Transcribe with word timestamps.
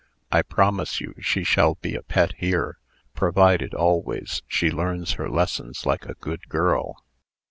"I 0.31 0.41
promise 0.41 0.99
you 0.99 1.13
she 1.19 1.43
shall 1.43 1.75
be 1.75 1.93
a 1.93 2.01
pet 2.01 2.33
here, 2.37 2.79
provided, 3.13 3.75
always, 3.75 4.41
she 4.47 4.71
learns 4.71 5.11
her 5.11 5.29
lessons 5.29 5.85
like 5.85 6.07
a 6.07 6.15
good 6.15 6.49
girl. 6.49 7.03